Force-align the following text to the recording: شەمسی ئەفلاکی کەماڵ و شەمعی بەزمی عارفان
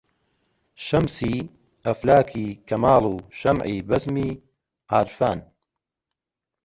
شەمسی 0.85 1.35
ئەفلاکی 1.85 2.47
کەماڵ 2.67 3.03
و 3.13 3.15
شەمعی 3.39 3.85
بەزمی 3.89 4.29
عارفان 4.93 5.39